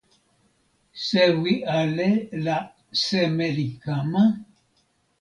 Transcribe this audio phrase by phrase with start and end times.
[1.05, 2.09] sewi ale
[2.45, 2.57] la
[3.03, 4.23] seme li kama?